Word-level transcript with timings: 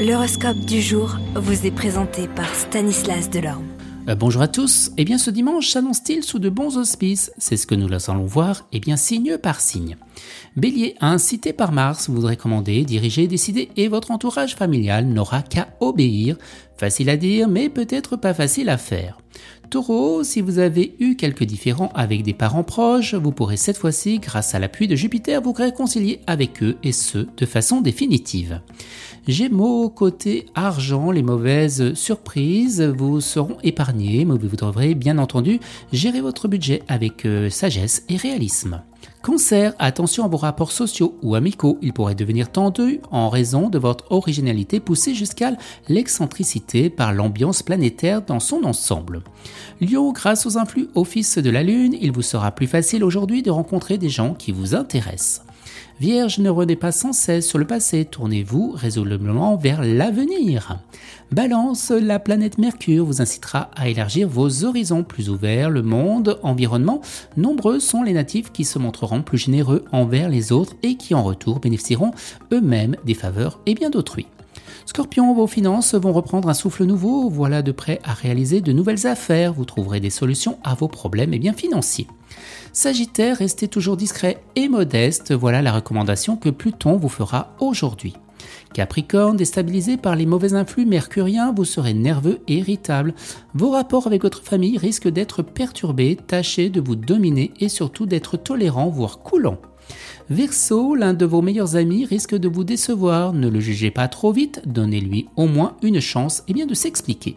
L'horoscope 0.00 0.60
du 0.60 0.80
jour 0.80 1.18
vous 1.34 1.66
est 1.66 1.70
présenté 1.70 2.26
par 2.26 2.54
Stanislas 2.54 3.28
Delorme. 3.28 3.66
Euh, 4.08 4.14
bonjour 4.14 4.40
à 4.40 4.48
tous. 4.48 4.92
Eh 4.96 5.04
bien, 5.04 5.18
ce 5.18 5.30
dimanche 5.30 5.68
s'annonce-t-il 5.68 6.22
sous 6.24 6.38
de 6.38 6.48
bons 6.48 6.78
auspices? 6.78 7.30
C'est 7.36 7.58
ce 7.58 7.66
que 7.66 7.74
nous 7.74 7.92
allons 8.08 8.24
voir, 8.24 8.66
eh 8.72 8.80
bien, 8.80 8.96
signe 8.96 9.36
par 9.36 9.60
signe. 9.60 9.98
Bélier, 10.56 10.96
incité 11.02 11.52
par 11.52 11.72
Mars, 11.72 12.08
vous 12.08 12.26
recommandez, 12.26 12.84
diriger, 12.84 13.26
décider 13.26 13.68
et 13.76 13.88
votre 13.88 14.10
entourage 14.10 14.56
familial 14.56 15.04
n'aura 15.04 15.42
qu'à 15.42 15.68
obéir. 15.80 16.38
Facile 16.78 17.10
à 17.10 17.18
dire, 17.18 17.46
mais 17.46 17.68
peut-être 17.68 18.16
pas 18.16 18.32
facile 18.32 18.70
à 18.70 18.78
faire. 18.78 19.18
Taureau, 19.70 20.24
si 20.24 20.40
vous 20.40 20.58
avez 20.58 20.96
eu 20.98 21.14
quelques 21.14 21.44
différends 21.44 21.92
avec 21.94 22.24
des 22.24 22.34
parents 22.34 22.64
proches, 22.64 23.14
vous 23.14 23.30
pourrez 23.30 23.56
cette 23.56 23.76
fois-ci, 23.76 24.18
grâce 24.18 24.52
à 24.56 24.58
l'appui 24.58 24.88
de 24.88 24.96
Jupiter, 24.96 25.40
vous 25.40 25.52
réconcilier 25.52 26.18
avec 26.26 26.60
eux 26.64 26.76
et 26.82 26.90
ce, 26.90 27.28
de 27.36 27.46
façon 27.46 27.80
définitive. 27.80 28.60
Gémeaux, 29.28 29.88
côté 29.88 30.46
argent, 30.56 31.12
les 31.12 31.22
mauvaises 31.22 31.94
surprises 31.94 32.82
vous 32.82 33.20
seront 33.20 33.58
épargnées, 33.62 34.24
mais 34.24 34.36
vous 34.36 34.56
devrez 34.56 34.96
bien 34.96 35.18
entendu 35.18 35.60
gérer 35.92 36.20
votre 36.20 36.48
budget 36.48 36.82
avec 36.88 37.24
euh, 37.24 37.48
sagesse 37.48 38.02
et 38.08 38.16
réalisme. 38.16 38.82
Cancer, 39.22 39.74
attention 39.78 40.24
à 40.24 40.28
vos 40.28 40.38
rapports 40.38 40.72
sociaux 40.72 41.18
ou 41.22 41.34
amicaux, 41.34 41.78
ils 41.82 41.92
pourraient 41.92 42.14
devenir 42.14 42.50
tendus 42.50 43.00
en 43.10 43.28
raison 43.28 43.68
de 43.68 43.78
votre 43.78 44.10
originalité 44.10 44.80
poussée 44.80 45.14
jusqu'à 45.14 45.52
l'excentricité 45.88 46.88
par 46.88 47.12
l'ambiance 47.12 47.62
planétaire 47.62 48.22
dans 48.22 48.40
son 48.40 48.64
ensemble. 48.64 49.22
Lion, 49.80 50.12
grâce 50.12 50.46
aux 50.46 50.56
influx 50.56 50.88
fils 51.04 51.38
de 51.38 51.50
la 51.50 51.62
Lune, 51.62 51.96
il 52.00 52.12
vous 52.12 52.22
sera 52.22 52.50
plus 52.52 52.66
facile 52.66 53.04
aujourd'hui 53.04 53.42
de 53.42 53.50
rencontrer 53.50 53.98
des 53.98 54.08
gens 54.08 54.34
qui 54.34 54.52
vous 54.52 54.74
intéressent. 54.74 55.42
Vierge, 56.00 56.38
ne 56.38 56.48
revenez 56.48 56.76
pas 56.76 56.92
sans 56.92 57.12
cesse 57.12 57.46
sur 57.46 57.58
le 57.58 57.66
passé, 57.66 58.06
tournez-vous 58.06 58.72
résolument 58.74 59.56
vers 59.56 59.82
l'avenir. 59.84 60.78
Balance, 61.30 61.90
la 61.90 62.18
planète 62.18 62.56
Mercure 62.56 63.04
vous 63.04 63.20
incitera 63.20 63.70
à 63.76 63.90
élargir 63.90 64.26
vos 64.26 64.64
horizons 64.64 65.04
plus 65.04 65.28
ouverts, 65.28 65.68
le 65.68 65.82
monde, 65.82 66.38
environnement. 66.42 67.02
Nombreux 67.36 67.80
sont 67.80 68.02
les 68.02 68.14
natifs 68.14 68.50
qui 68.50 68.64
se 68.64 68.78
montreront 68.78 69.20
plus 69.20 69.36
généreux 69.36 69.84
envers 69.92 70.30
les 70.30 70.52
autres 70.52 70.72
et 70.82 70.96
qui 70.96 71.14
en 71.14 71.22
retour 71.22 71.60
bénéficieront 71.60 72.12
eux-mêmes 72.50 72.96
des 73.04 73.12
faveurs 73.12 73.60
et 73.66 73.74
bien 73.74 73.90
d'autrui. 73.90 74.26
Scorpion, 74.86 75.34
vos 75.34 75.46
finances 75.46 75.94
vont 75.94 76.12
reprendre 76.12 76.48
un 76.48 76.54
souffle 76.54 76.84
nouveau, 76.84 77.28
voilà 77.28 77.62
de 77.62 77.72
prêt 77.72 78.00
à 78.04 78.12
réaliser 78.12 78.60
de 78.60 78.72
nouvelles 78.72 79.06
affaires, 79.06 79.52
vous 79.52 79.64
trouverez 79.64 80.00
des 80.00 80.10
solutions 80.10 80.58
à 80.64 80.74
vos 80.74 80.88
problèmes 80.88 81.34
et 81.34 81.38
bien 81.38 81.52
financiers. 81.52 82.06
Sagittaire, 82.72 83.38
restez 83.38 83.68
toujours 83.68 83.96
discret 83.96 84.42
et 84.56 84.68
modeste, 84.68 85.32
voilà 85.32 85.62
la 85.62 85.72
recommandation 85.72 86.36
que 86.36 86.50
Pluton 86.50 86.96
vous 86.96 87.08
fera 87.08 87.54
aujourd'hui. 87.60 88.14
Capricorne, 88.74 89.36
déstabilisé 89.36 89.96
par 89.96 90.16
les 90.16 90.26
mauvais 90.26 90.54
influx 90.54 90.86
mercuriens, 90.86 91.52
vous 91.56 91.64
serez 91.64 91.94
nerveux 91.94 92.40
et 92.48 92.58
irritable. 92.58 93.14
Vos 93.54 93.70
rapports 93.70 94.06
avec 94.06 94.22
votre 94.22 94.42
famille 94.42 94.78
risquent 94.78 95.08
d'être 95.08 95.42
perturbés, 95.42 96.16
tâchez 96.26 96.70
de 96.70 96.80
vous 96.80 96.96
dominer 96.96 97.52
et 97.60 97.68
surtout 97.68 98.06
d'être 98.06 98.36
tolérant, 98.36 98.88
voire 98.88 99.18
coulant. 99.18 99.58
Verseau, 100.28 100.94
l'un 100.94 101.14
de 101.14 101.26
vos 101.26 101.42
meilleurs 101.42 101.74
amis 101.74 102.04
risque 102.04 102.36
de 102.36 102.48
vous 102.48 102.62
décevoir, 102.62 103.32
ne 103.32 103.48
le 103.48 103.58
jugez 103.58 103.90
pas 103.90 104.06
trop 104.06 104.32
vite, 104.32 104.62
donnez-lui 104.64 105.28
au 105.36 105.46
moins 105.46 105.76
une 105.82 106.00
chance 106.00 106.44
et 106.46 106.52
bien 106.52 106.66
de 106.66 106.74
s'expliquer. 106.74 107.36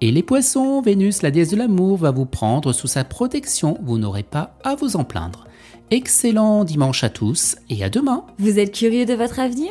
Et 0.00 0.10
les 0.10 0.24
poissons, 0.24 0.82
Vénus, 0.82 1.22
la 1.22 1.30
déesse 1.30 1.50
de 1.50 1.56
l'amour, 1.56 1.96
va 1.96 2.10
vous 2.10 2.26
prendre 2.26 2.72
sous 2.72 2.88
sa 2.88 3.04
protection, 3.04 3.78
vous 3.82 3.98
n'aurez 3.98 4.24
pas 4.24 4.58
à 4.64 4.74
vous 4.74 4.96
en 4.96 5.04
plaindre. 5.04 5.46
Excellent 5.92 6.64
dimanche 6.64 7.04
à 7.04 7.10
tous 7.10 7.56
et 7.70 7.84
à 7.84 7.90
demain. 7.90 8.24
Vous 8.38 8.58
êtes 8.58 8.74
curieux 8.74 9.04
de 9.04 9.14
votre 9.14 9.38
avenir? 9.38 9.70